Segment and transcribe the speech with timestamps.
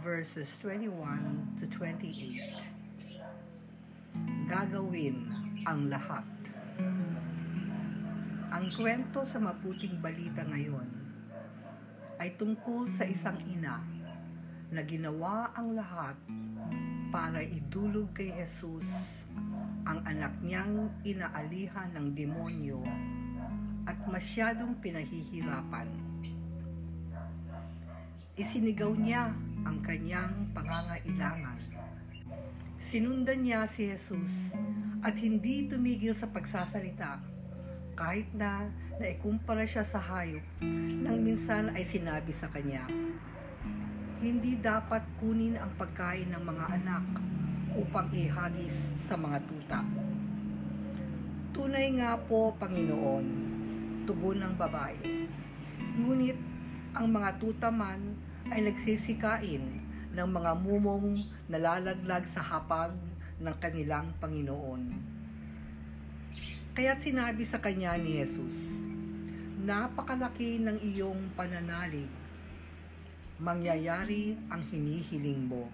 [0.00, 2.08] verses 21 to 28.
[4.48, 5.28] Gagawin
[5.68, 6.24] ang lahat.
[8.48, 10.88] Ang kwento sa maputing balita ngayon
[12.16, 13.84] ay tungkol sa isang ina
[14.72, 16.16] na ginawa ang lahat
[17.12, 18.88] para idulog kay Jesus
[19.84, 22.80] ang anak niyang inaalihan ng demonyo
[23.84, 25.92] at masyadong pinahihirapan.
[28.32, 29.28] Isinigaw niya
[29.68, 31.60] ang kanyang pangangailangan.
[32.80, 34.56] Sinundan niya si Jesus
[35.04, 37.20] at hindi tumigil sa pagsasalita
[37.92, 40.40] kahit na naikumpara siya sa hayop
[41.04, 42.88] nang minsan ay sinabi sa kanya,
[44.24, 47.04] hindi dapat kunin ang pagkain ng mga anak
[47.76, 49.84] upang ihagis sa mga tuta.
[51.52, 53.26] Tunay nga po, Panginoon,
[54.08, 55.28] tugon ng babae.
[56.00, 56.51] Ngunit
[56.92, 58.00] ang mga tuta man
[58.52, 59.64] ay nagsisikain
[60.12, 62.92] ng mga mumong nalalaglag sa hapag
[63.40, 64.92] ng kanilang Panginoon.
[66.72, 68.56] Kaya't sinabi sa kanya ni Jesus,
[69.62, 72.10] Napakalaki ng iyong pananalig.
[73.38, 75.70] Mangyayari ang hinihiling mo.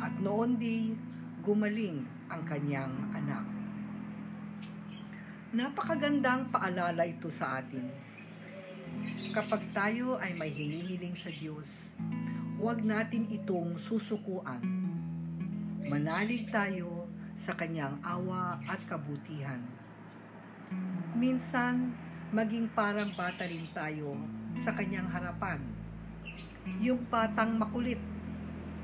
[0.00, 0.96] At noon di
[1.44, 2.00] gumaling
[2.32, 3.44] ang kanyang anak.
[5.52, 7.84] Napakagandang paalala ito sa atin.
[9.30, 11.94] Kapag tayo ay may hinihiling sa Diyos,
[12.58, 14.58] huwag natin itong susukuan.
[15.86, 17.06] Manalig tayo
[17.38, 19.62] sa kanyang awa at kabutihan.
[21.14, 21.94] Minsan,
[22.30, 24.14] maging parang bata rin tayo
[24.60, 25.58] sa kanyang harapan.
[26.84, 27.98] Yung patang makulit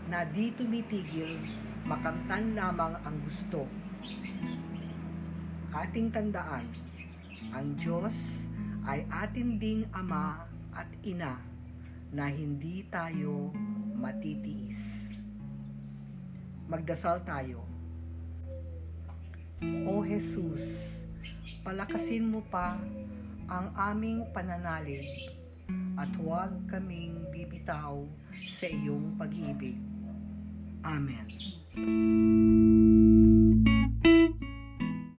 [0.08, 1.36] na di tumitigil,
[1.86, 3.66] makamtan lamang ang gusto.
[5.74, 6.66] Ating tandaan,
[7.52, 8.46] ang Diyos
[8.86, 11.34] ay atin ding ama at ina
[12.14, 13.50] na hindi tayo
[13.98, 15.10] matitiis.
[16.70, 17.66] Magdasal tayo.
[19.86, 20.94] O Jesus,
[21.66, 22.78] palakasin mo pa
[23.50, 25.02] ang aming pananalig
[25.96, 29.78] at huwag kaming bibitaw sa iyong pag-ibig.
[30.86, 31.26] Amen.